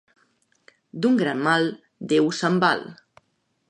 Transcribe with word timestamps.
D'un 1.03 1.19
gran 1.21 1.45
mal, 1.49 1.71
Déu 2.15 2.35
se'n 2.41 2.61
val. 2.67 2.87